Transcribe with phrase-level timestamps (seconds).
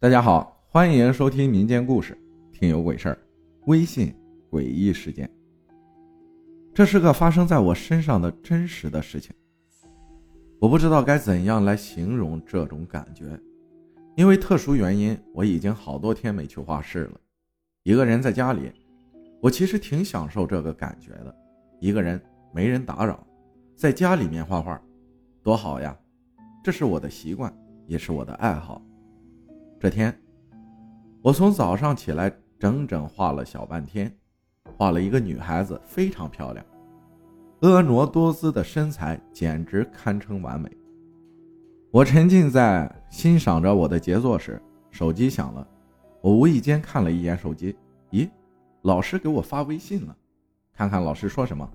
[0.00, 2.16] 大家好，欢迎收听民间故事
[2.56, 3.14] 《听有鬼事儿》，
[3.66, 4.14] 微信
[4.48, 5.28] 诡异事件。
[6.72, 9.34] 这是个发生在我身上的真实的事情，
[10.60, 13.24] 我不知道该怎样来形容这种感觉，
[14.14, 17.20] 因为特殊原因，我已经好多天没去画室了。
[17.82, 18.70] 一个人在家里，
[19.42, 21.36] 我其实挺享受这个感觉的，
[21.80, 22.22] 一个人
[22.52, 23.26] 没人打扰，
[23.74, 24.80] 在家里面画画，
[25.42, 25.98] 多好呀！
[26.62, 27.52] 这是我的习惯，
[27.88, 28.80] 也是我的爱好。
[29.80, 30.12] 这天，
[31.22, 34.12] 我从早上起来，整整画了小半天，
[34.76, 36.66] 画了一个女孩子，非常漂亮，
[37.60, 40.68] 婀娜多姿的身材简直堪称完美。
[41.92, 45.64] 我沉浸在欣赏着我的杰作时，手机响了，
[46.20, 47.76] 我无意间看了一眼手机，
[48.10, 48.28] 咦，
[48.82, 50.16] 老师给我发微信了，
[50.74, 51.70] 看看老师说什么。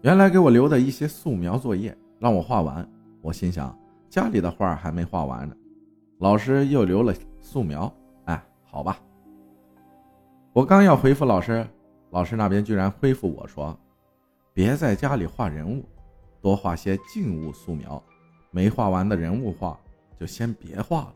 [0.00, 2.88] 原来给我留的一些素描作业，让我画完。
[3.20, 5.54] 我心想，家里的画还没画完呢。
[6.18, 7.92] 老师又留了素描，
[8.24, 8.98] 哎，好吧。
[10.54, 11.66] 我刚要回复老师，
[12.10, 13.78] 老师那边居然回复我说
[14.54, 15.84] ：“别在家里画人物，
[16.40, 18.02] 多画些静物素描，
[18.50, 19.78] 没画完的人物画
[20.18, 21.14] 就先别画了。”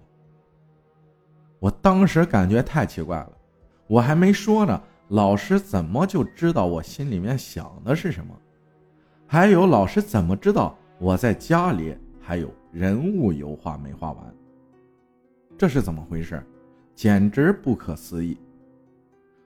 [1.59, 3.33] 我当时感觉太奇怪了，
[3.87, 8.35] 我还没说呢，老师怎么就知道我心里面想的是什么？
[9.27, 14.35] 还有，老师怎么知道我在家里还有人物油画没画完？
[15.61, 16.43] 这是怎么回事？
[16.95, 18.35] 简直不可思议！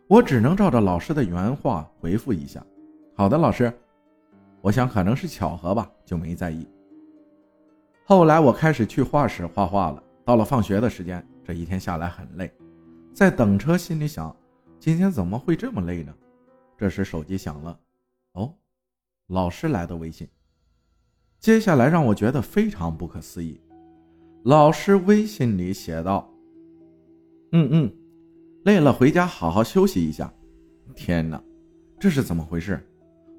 [0.07, 2.65] 我只能照着老师的原话回复一下
[3.19, 3.77] ：“好的，老师。”
[4.63, 6.69] 我想可能是巧合吧，就没在意。
[8.05, 10.01] 后来我开始去画室画画了。
[10.25, 12.49] 到了放学的时间，这一天下来很累，
[13.13, 14.33] 在等车，心里想：
[14.79, 16.15] 今天怎么会这么累呢？
[16.79, 17.77] 这时手机响了，
[18.35, 18.55] 哦，
[19.27, 20.29] 老师来的微信。
[21.41, 23.61] 接下来让我觉得非常不可思议。
[24.45, 26.31] 老师微信里写道
[27.53, 27.93] ：“嗯嗯，
[28.65, 30.31] 累了回家好好休息一下。”
[30.95, 31.43] 天哪，
[31.99, 32.79] 这是怎么回事？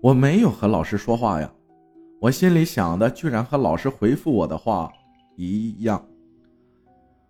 [0.01, 1.53] 我没有和老师说话呀！
[2.19, 4.91] 我心里想的居然和老师回复我的话
[5.35, 6.03] 一样。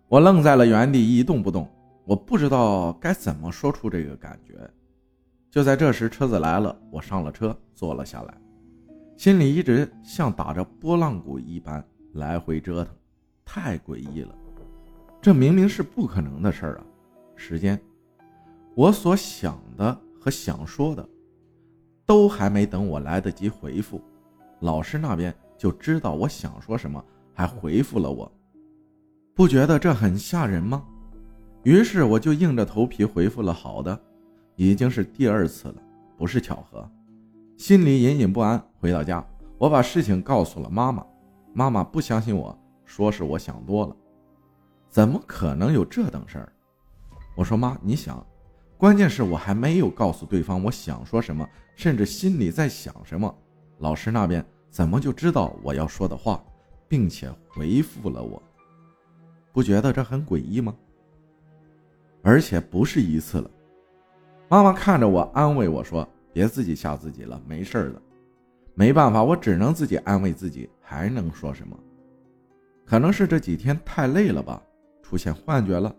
[0.08, 1.68] 我愣在了原地一动不动，
[2.06, 4.54] 我不知道该怎么说出这个感觉。
[5.50, 8.34] 就在这时，车子来了，我上了车，坐了下来，
[9.18, 12.94] 心里一直像打着拨浪鼓一般来回折腾。
[13.46, 14.34] 太诡异了，
[15.22, 16.84] 这明明是不可能的事儿啊！
[17.36, 17.80] 时间，
[18.74, 21.08] 我所想的和想说的，
[22.04, 24.02] 都还没等我来得及回复，
[24.60, 27.02] 老师那边就知道我想说什么，
[27.32, 28.30] 还回复了我。
[29.34, 30.84] 不觉得这很吓人吗？
[31.62, 33.98] 于是我就硬着头皮回复了“好的”，
[34.56, 35.76] 已经是第二次了，
[36.16, 36.86] 不是巧合。
[37.56, 38.62] 心里隐隐不安。
[38.78, 39.24] 回到家，
[39.58, 41.04] 我把事情告诉了妈妈，
[41.52, 42.56] 妈妈不相信我。
[42.86, 43.94] 说是我想多了，
[44.88, 46.50] 怎么可能有这等事儿？
[47.34, 48.24] 我说妈，你想，
[48.78, 53.32] 关键是我还没有告诉对方我想说什么，甚至心里在想什么，
[53.78, 56.42] 老师那边怎么就知道我要说的话，
[56.88, 58.42] 并且回复了我？
[59.52, 60.74] 不觉得这很诡异吗？
[62.22, 63.50] 而且不是一次了。
[64.48, 68.02] 妈妈看着我，安慰我说：“别自己吓自己了，没事的。”
[68.74, 71.76] 没办法，我只能自己安慰自己，还能说什么？
[72.86, 74.62] 可能是这几天太累了吧，
[75.02, 75.92] 出现幻觉了。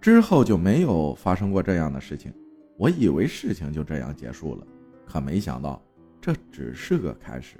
[0.00, 2.34] 之后就没有发生过这样的事情，
[2.76, 4.66] 我以为事情就这样结束了，
[5.06, 5.80] 可没想到
[6.20, 7.58] 这只是个开始。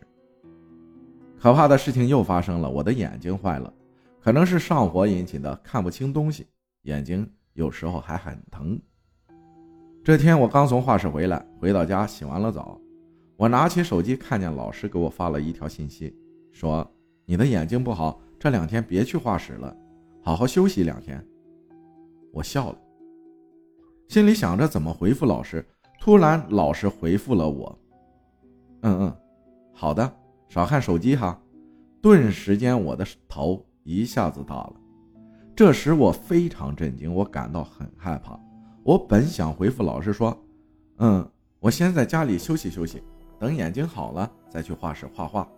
[1.39, 3.73] 可怕的事情又发生了，我的眼睛坏了，
[4.21, 6.45] 可能是上火引起的，看不清东西，
[6.83, 8.77] 眼睛有时候还很疼。
[10.03, 12.81] 这天我刚从画室回来，回到家洗完了澡，
[13.37, 16.13] 我拿起手机，看见老师给我发了一条信息，
[16.51, 16.85] 说。
[17.29, 19.77] 你的眼睛不好，这两天别去画室了，
[20.23, 21.23] 好好休息两天。
[22.33, 22.79] 我笑了，
[24.07, 25.67] 心里想着怎么回复老师。
[25.99, 27.77] 突然，老师回复了我
[28.83, 29.17] ：“嗯嗯，
[29.73, 30.17] 好的，
[30.49, 31.37] 少看手机哈。”
[32.01, 34.75] 顿时间，我的头一下子大了。
[35.57, 38.39] 这时我非常震惊，我感到很害怕。
[38.85, 40.39] 我本想回复老师说
[40.99, 43.03] ：“嗯，我先在家里休息休息，
[43.37, 45.49] 等眼睛好了再去画室画画。”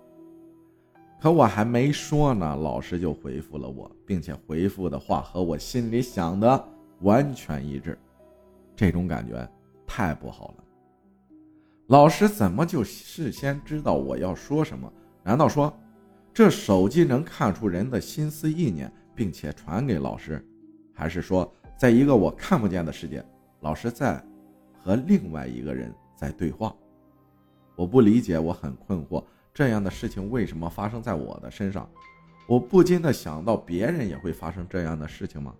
[1.20, 6.68] 可我还没说呢，老师就回复了我，并且回复的话和我心里想的
[7.00, 7.98] 完全一致，
[8.76, 9.48] 这种感觉
[9.86, 10.64] 太不好了。
[11.88, 14.92] 老师怎么就事先知道我要说什么？
[15.24, 15.76] 难道说
[16.32, 20.44] 这手机能看出人的心思意念，并且传给老师？
[20.94, 23.24] 还是说，在一个我看不见的世界，
[23.60, 24.24] 老师在
[24.80, 26.72] 和另外一个人在对话？
[27.74, 29.24] 我不理解，我很困惑。
[29.58, 31.90] 这样的事情为什么发生在我的身上？
[32.46, 35.52] 我不禁的想到，别人也会发生这样的事情吗？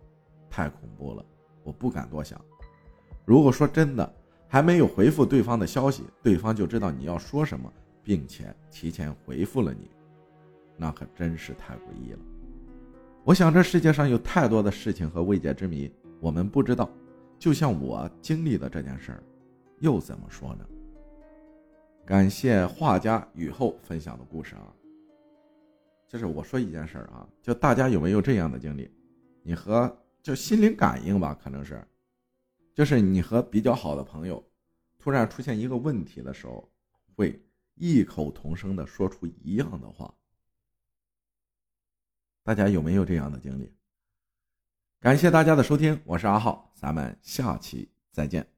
[0.49, 1.25] 太恐怖了，
[1.65, 2.41] 我不敢多想。
[3.25, 4.15] 如果说真的，
[4.47, 7.69] 还没有回复对方的消息，对方就知道你要说什么，
[8.05, 9.91] 并且提前回复了你，
[10.77, 12.21] 那可真是太诡异了。
[13.25, 16.89] 我想，这世界上有太多的事情和未解之谜，我们不知道。
[17.37, 19.23] 就像我经历的这件事儿，
[19.81, 20.65] 又怎么说呢？
[22.09, 24.75] 感谢画家雨后分享的故事啊。
[26.07, 28.91] 就是我说一件事儿啊，就大家有没有这样的经历？
[29.43, 31.87] 你和就心灵感应吧，可能是，
[32.73, 34.43] 就是你和比较好的朋友，
[34.99, 36.67] 突然出现一个问题的时候，
[37.15, 37.39] 会
[37.75, 40.15] 异口同声的说出一样的话。
[42.43, 43.71] 大家有没有这样的经历？
[44.99, 48.58] 感谢大家的收听，我是阿浩，咱们下期再见。